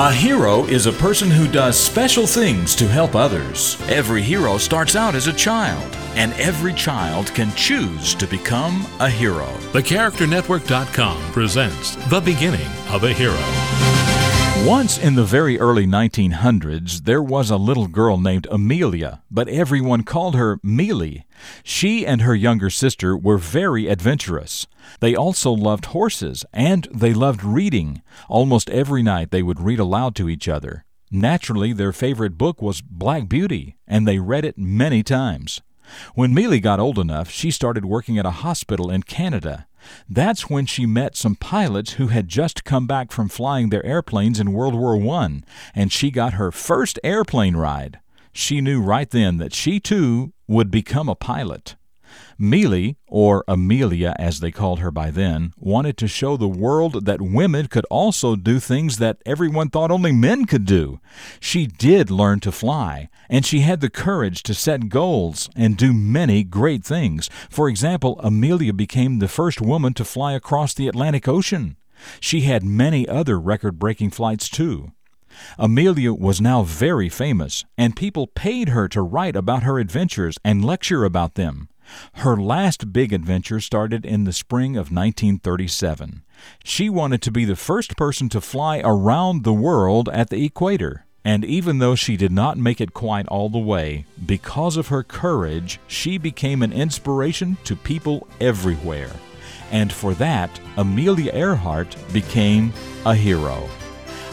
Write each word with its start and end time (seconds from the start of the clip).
A 0.00 0.12
hero 0.12 0.64
is 0.66 0.86
a 0.86 0.92
person 0.92 1.28
who 1.28 1.48
does 1.48 1.76
special 1.76 2.24
things 2.24 2.76
to 2.76 2.86
help 2.86 3.16
others. 3.16 3.76
Every 3.88 4.22
hero 4.22 4.56
starts 4.56 4.94
out 4.94 5.16
as 5.16 5.26
a 5.26 5.32
child, 5.32 5.92
and 6.14 6.32
every 6.34 6.72
child 6.72 7.34
can 7.34 7.52
choose 7.56 8.14
to 8.14 8.28
become 8.28 8.86
a 9.00 9.10
hero. 9.10 9.48
TheCharacterNetwork.com 9.72 11.32
presents 11.32 11.96
The 12.10 12.20
Beginning 12.20 12.70
of 12.90 13.02
a 13.02 13.12
Hero. 13.12 13.67
Once 14.66 14.98
in 14.98 15.14
the 15.14 15.24
very 15.24 15.58
early 15.58 15.86
1900s, 15.86 17.04
there 17.04 17.22
was 17.22 17.48
a 17.48 17.56
little 17.56 17.86
girl 17.86 18.18
named 18.18 18.46
Amelia, 18.50 19.22
but 19.30 19.48
everyone 19.48 20.02
called 20.02 20.34
her 20.34 20.58
Meely. 20.62 21.24
She 21.62 22.04
and 22.04 22.22
her 22.22 22.34
younger 22.34 22.68
sister 22.68 23.16
were 23.16 23.38
very 23.38 23.86
adventurous. 23.86 24.66
They 25.00 25.14
also 25.14 25.52
loved 25.52 25.86
horses, 25.86 26.44
and 26.52 26.88
they 26.92 27.14
loved 27.14 27.44
reading. 27.44 28.02
Almost 28.28 28.68
every 28.68 29.02
night 29.02 29.30
they 29.30 29.42
would 29.42 29.60
read 29.60 29.78
aloud 29.78 30.14
to 30.16 30.28
each 30.28 30.48
other. 30.48 30.84
Naturally, 31.10 31.72
their 31.72 31.92
favorite 31.92 32.36
book 32.36 32.60
was 32.60 32.82
Black 32.82 33.28
Beauty, 33.28 33.76
and 33.86 34.06
they 34.06 34.18
read 34.18 34.44
it 34.44 34.58
many 34.58 35.02
times. 35.02 35.62
When 36.14 36.34
Meely 36.34 36.60
got 36.60 36.80
old 36.80 36.98
enough, 36.98 37.30
she 37.30 37.50
started 37.50 37.84
working 37.86 38.18
at 38.18 38.26
a 38.26 38.42
hospital 38.42 38.90
in 38.90 39.04
Canada. 39.04 39.67
That's 40.08 40.50
when 40.50 40.66
she 40.66 40.86
met 40.86 41.16
some 41.16 41.36
pilots 41.36 41.94
who 41.94 42.08
had 42.08 42.28
just 42.28 42.64
come 42.64 42.86
back 42.86 43.12
from 43.12 43.28
flying 43.28 43.70
their 43.70 43.84
airplanes 43.84 44.40
in 44.40 44.52
World 44.52 44.74
War 44.74 44.96
I, 45.20 45.40
and 45.74 45.92
she 45.92 46.10
got 46.10 46.34
her 46.34 46.50
first 46.50 46.98
airplane 47.02 47.56
ride. 47.56 48.00
She 48.32 48.60
knew 48.60 48.80
right 48.80 49.08
then 49.08 49.38
that 49.38 49.54
she 49.54 49.80
too 49.80 50.32
would 50.46 50.70
become 50.70 51.08
a 51.08 51.14
pilot. 51.14 51.76
Meely, 52.38 52.96
or 53.06 53.44
Amelia 53.48 54.14
as 54.18 54.40
they 54.40 54.50
called 54.50 54.78
her 54.78 54.90
by 54.90 55.10
then, 55.10 55.52
wanted 55.58 55.96
to 55.98 56.08
show 56.08 56.36
the 56.36 56.48
world 56.48 57.06
that 57.06 57.20
women 57.20 57.66
could 57.66 57.84
also 57.90 58.36
do 58.36 58.60
things 58.60 58.98
that 58.98 59.18
everyone 59.26 59.70
thought 59.70 59.90
only 59.90 60.12
men 60.12 60.44
could 60.44 60.64
do. 60.64 61.00
She 61.40 61.66
did 61.66 62.10
learn 62.10 62.40
to 62.40 62.52
fly, 62.52 63.08
and 63.28 63.44
she 63.44 63.60
had 63.60 63.80
the 63.80 63.90
courage 63.90 64.42
to 64.44 64.54
set 64.54 64.88
goals 64.88 65.50
and 65.56 65.76
do 65.76 65.92
many 65.92 66.44
great 66.44 66.84
things. 66.84 67.28
For 67.50 67.68
example, 67.68 68.20
Amelia 68.22 68.72
became 68.72 69.18
the 69.18 69.28
first 69.28 69.60
woman 69.60 69.94
to 69.94 70.04
fly 70.04 70.32
across 70.32 70.74
the 70.74 70.88
Atlantic 70.88 71.26
Ocean. 71.26 71.76
She 72.20 72.42
had 72.42 72.62
many 72.62 73.08
other 73.08 73.38
record 73.38 73.78
breaking 73.78 74.10
flights, 74.10 74.48
too. 74.48 74.92
Amelia 75.58 76.12
was 76.12 76.40
now 76.40 76.62
very 76.62 77.08
famous, 77.08 77.64
and 77.76 77.94
people 77.96 78.26
paid 78.26 78.70
her 78.70 78.88
to 78.88 79.02
write 79.02 79.36
about 79.36 79.62
her 79.62 79.78
adventures 79.78 80.38
and 80.44 80.64
lecture 80.64 81.04
about 81.04 81.34
them. 81.34 81.68
Her 82.14 82.36
last 82.36 82.92
big 82.92 83.12
adventure 83.12 83.60
started 83.60 84.04
in 84.04 84.24
the 84.24 84.32
spring 84.32 84.76
of 84.76 84.92
1937. 84.92 86.22
She 86.64 86.88
wanted 86.88 87.22
to 87.22 87.30
be 87.30 87.44
the 87.44 87.56
first 87.56 87.96
person 87.96 88.28
to 88.30 88.40
fly 88.40 88.80
around 88.84 89.44
the 89.44 89.52
world 89.52 90.08
at 90.10 90.30
the 90.30 90.44
equator. 90.44 91.04
And 91.24 91.44
even 91.44 91.78
though 91.78 91.94
she 91.94 92.16
did 92.16 92.32
not 92.32 92.56
make 92.56 92.80
it 92.80 92.94
quite 92.94 93.26
all 93.28 93.50
the 93.50 93.58
way, 93.58 94.06
because 94.24 94.76
of 94.76 94.88
her 94.88 95.02
courage, 95.02 95.78
she 95.86 96.16
became 96.16 96.62
an 96.62 96.72
inspiration 96.72 97.58
to 97.64 97.76
people 97.76 98.26
everywhere. 98.40 99.10
And 99.70 99.92
for 99.92 100.14
that, 100.14 100.58
Amelia 100.76 101.32
Earhart 101.34 101.96
became 102.12 102.72
a 103.04 103.14
hero. 103.14 103.68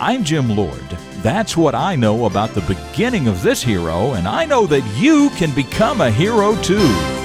I'm 0.00 0.24
Jim 0.24 0.56
Lord. 0.56 0.80
That's 1.22 1.56
what 1.56 1.74
I 1.74 1.94
know 1.94 2.24
about 2.24 2.54
the 2.54 2.62
beginning 2.62 3.28
of 3.28 3.42
this 3.42 3.62
hero, 3.62 4.14
and 4.14 4.26
I 4.26 4.46
know 4.46 4.66
that 4.66 4.82
you 4.98 5.28
can 5.36 5.54
become 5.54 6.00
a 6.00 6.10
hero 6.10 6.56
too. 6.62 7.19